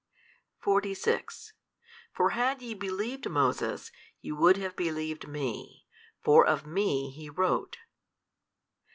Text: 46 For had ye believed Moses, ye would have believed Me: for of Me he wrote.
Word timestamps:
46 0.61 1.53
For 2.11 2.31
had 2.31 2.63
ye 2.63 2.73
believed 2.73 3.29
Moses, 3.29 3.91
ye 4.19 4.31
would 4.31 4.57
have 4.57 4.75
believed 4.75 5.27
Me: 5.27 5.85
for 6.23 6.43
of 6.43 6.65
Me 6.65 7.11
he 7.11 7.29
wrote. 7.29 7.77